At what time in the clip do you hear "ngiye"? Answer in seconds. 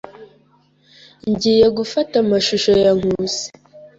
1.29-1.67